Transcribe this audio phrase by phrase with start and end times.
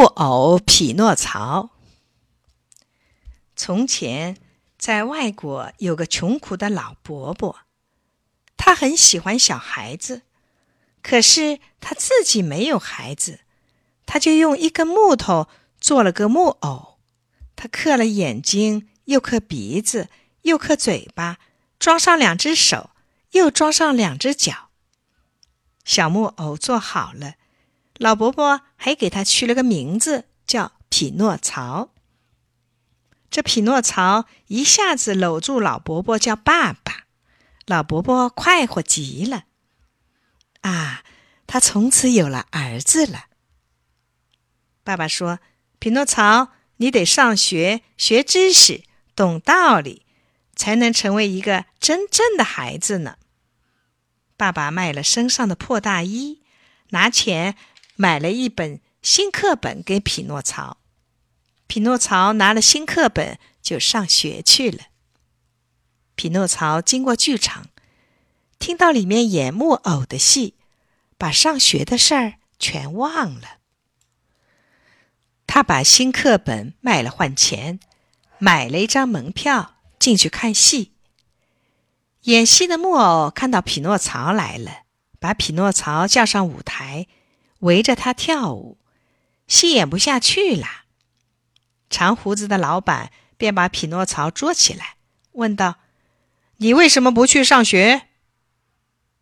[0.00, 1.68] 木偶匹诺曹。
[3.54, 4.38] 从前，
[4.78, 7.58] 在外国有个穷苦的老伯伯，
[8.56, 10.22] 他很喜欢小孩子，
[11.02, 13.40] 可是他自己没有孩子，
[14.06, 16.96] 他就用一根木头做了个木偶，
[17.54, 20.08] 他刻了眼睛，又刻鼻子，
[20.44, 21.36] 又刻嘴巴，
[21.78, 22.88] 装上两只手，
[23.32, 24.70] 又装上两只脚。
[25.84, 27.34] 小木偶做好了。
[28.00, 31.90] 老伯伯还给他取了个名字，叫匹诺曹。
[33.30, 37.04] 这匹诺曹一下子搂住老伯伯，叫爸爸。
[37.66, 39.44] 老伯伯快活极了。
[40.62, 41.04] 啊，
[41.46, 43.26] 他从此有了儿子了。
[44.82, 45.40] 爸爸说
[45.78, 48.82] ：“匹诺曹，你得上学，学知识，
[49.14, 50.06] 懂道理，
[50.56, 53.18] 才能成为一个真正的孩子呢。”
[54.38, 56.40] 爸爸卖了身上的破大衣，
[56.88, 57.56] 拿钱。
[58.00, 60.78] 买了一本新课本给匹诺曹，
[61.66, 64.84] 匹诺曹拿了新课本就上学去了。
[66.14, 67.66] 匹诺曹经过剧场，
[68.58, 70.54] 听到里面演木偶的戏，
[71.18, 73.58] 把上学的事儿全忘了。
[75.46, 77.80] 他把新课本卖了换钱，
[78.38, 80.92] 买了一张门票进去看戏。
[82.22, 84.84] 演戏的木偶看到匹诺曹来了，
[85.18, 87.06] 把匹诺曹叫上舞台。
[87.60, 88.78] 围着他跳舞，
[89.48, 90.66] 戏演不下去了。
[91.88, 94.96] 长胡子的老板便把匹诺曹捉起来，
[95.32, 95.76] 问道
[96.58, 98.08] ：“你为什么不去上学？”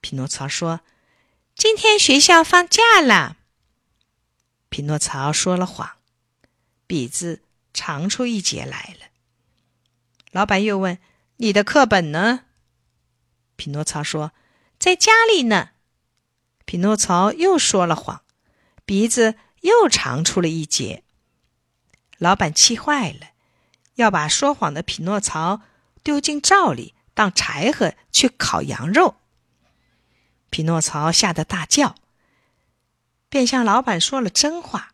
[0.00, 0.80] 匹诺曹说
[1.54, 3.36] ：“今天学校放假了。”
[4.68, 5.96] 匹诺曹说了谎，
[6.86, 9.06] 鼻子长出一截来了。
[10.32, 10.98] 老板又问
[11.38, 12.44] ：“你的课本呢？”
[13.56, 14.32] 匹诺曹说
[14.78, 15.70] ：“在家里呢。”
[16.66, 18.22] 匹诺曹又说了谎。
[18.86, 21.02] 鼻子又长出了一截，
[22.18, 23.30] 老板气坏了，
[23.96, 25.60] 要把说谎的匹诺曹
[26.04, 29.16] 丢进灶里当柴禾去烤羊肉。
[30.50, 31.96] 匹诺曹吓得大叫，
[33.28, 34.92] 便向老板说了真话，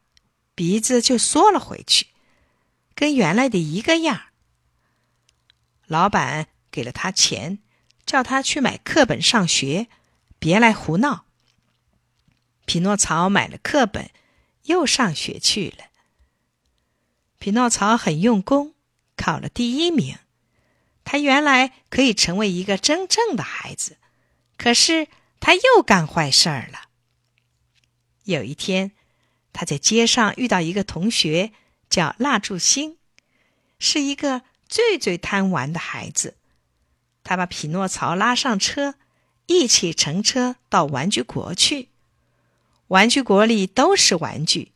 [0.55, 2.07] 鼻子就缩了回去，
[2.95, 4.23] 跟原来的一个样。
[5.87, 7.59] 老板给了他钱，
[8.07, 9.89] 叫他去买课本上学，
[10.39, 11.27] 别来胡闹。
[12.65, 14.11] 匹诺曹买了课本，
[14.65, 15.87] 又上学去了。
[17.39, 18.75] 匹诺曹很用功，
[19.17, 20.19] 考了第一名。
[21.05, 23.99] 他原来可以成为一个真正的孩子，
[24.57, 25.09] 可是
[25.41, 26.89] 他又干坏事儿了。
[28.23, 28.93] 有一天，
[29.53, 31.53] 他在街上遇到一个同学，
[31.91, 32.99] 叫蜡烛星，
[33.81, 36.37] 是一个最最贪玩的孩子。
[37.25, 38.95] 他把匹诺曹拉上车，
[39.47, 41.89] 一起乘车到玩具国去。
[42.93, 44.71] 玩具国里都是玩具，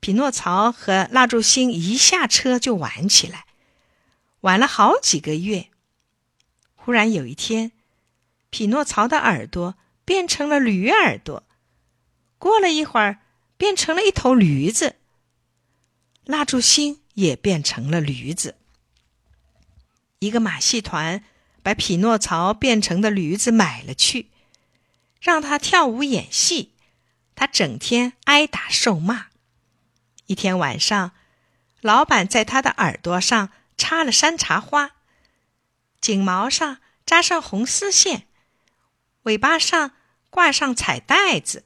[0.00, 3.44] 匹诺曹和蜡烛星一下车就玩起来，
[4.40, 5.68] 玩了好几个月。
[6.74, 7.72] 忽然有一天，
[8.48, 9.74] 匹诺曹的耳朵
[10.06, 11.42] 变成了驴耳朵，
[12.38, 13.18] 过了一会儿
[13.58, 14.96] 变成了一头驴子。
[16.24, 18.54] 蜡烛星也变成了驴子。
[20.20, 21.22] 一个马戏团
[21.62, 24.28] 把匹诺曹变成的驴子买了去，
[25.20, 26.70] 让他跳舞演戏。
[27.40, 29.28] 他整天挨打受骂。
[30.26, 31.12] 一天晚上，
[31.80, 34.90] 老板在他的耳朵上插了山茶花，
[36.02, 38.26] 颈毛上扎上红丝线，
[39.22, 39.92] 尾巴上
[40.28, 41.64] 挂上彩带子，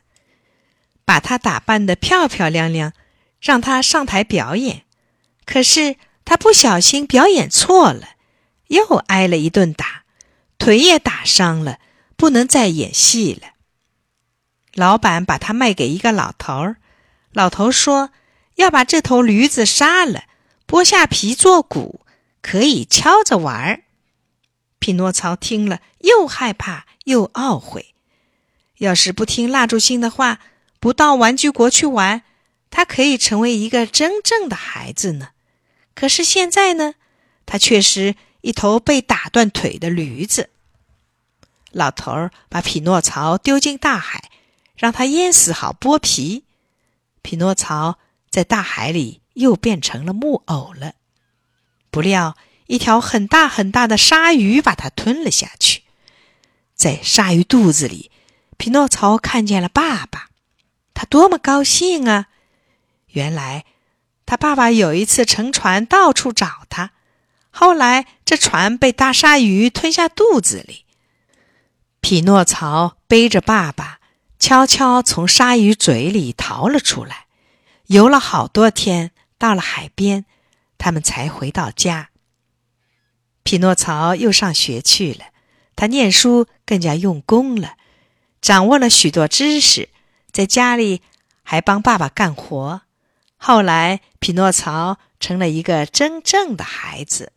[1.04, 2.92] 把他打扮得漂漂亮亮，
[3.40, 4.84] 让他上台表演。
[5.44, 8.10] 可是他不小心表演错了，
[8.68, 10.04] 又挨了一顿打，
[10.56, 11.80] 腿也打伤了，
[12.14, 13.53] 不能再演戏了。
[14.74, 16.76] 老板把它卖给一个老头儿，
[17.32, 18.10] 老头说
[18.56, 20.24] 要把这头驴子杀了，
[20.66, 22.04] 剥下皮做鼓，
[22.42, 23.82] 可以敲着玩儿。
[24.80, 27.94] 匹诺曹听了，又害怕又懊悔。
[28.78, 30.40] 要是不听蜡烛星的话，
[30.80, 32.22] 不到玩具国去玩，
[32.70, 35.28] 他可以成为一个真正的孩子呢。
[35.94, 36.94] 可是现在呢，
[37.46, 40.50] 他却是一头被打断腿的驴子。
[41.70, 44.31] 老头儿把匹诺曹丢进大海。
[44.76, 46.44] 让他淹死好剥皮。
[47.23, 47.99] 匹诺曹
[48.29, 50.94] 在大海里又变成了木偶了。
[51.91, 52.37] 不料
[52.67, 55.85] 一条很大很大的鲨鱼把他吞了下去。
[56.75, 58.11] 在鲨鱼肚子里，
[58.56, 60.29] 匹诺曹看见了爸爸，
[60.93, 62.26] 他多么高兴啊！
[63.09, 63.65] 原来
[64.26, 66.91] 他爸爸有一次乘船到处找他，
[67.50, 70.85] 后来这船被大鲨鱼吞下肚子里。
[72.00, 74.00] 匹诺曹背着爸爸。
[74.46, 77.29] 悄悄从鲨鱼嘴里逃了出来，
[77.87, 80.26] 游了好多天，到了海边，
[80.76, 82.11] 他们才回到家。
[83.43, 85.29] 匹诺曹又上学去了，
[85.75, 87.76] 他念书更加用功了，
[88.43, 89.88] 掌握了许多知识，
[90.31, 91.00] 在家里
[91.43, 92.82] 还帮爸爸干活。
[93.38, 97.32] 后来，匹诺曹成了一个真正的孩子。